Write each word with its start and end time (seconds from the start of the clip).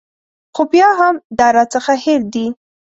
خو 0.55 0.63
بیا 0.71 0.89
هم 0.99 1.15
دا 1.37 1.47
راڅخه 1.55 1.93
هېر 2.03 2.21
دي. 2.33 2.47